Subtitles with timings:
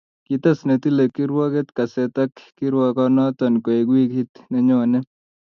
[0.25, 5.05] Kites ne tile kirwoket kaset ak kirwokanoto koek wikit nenyonei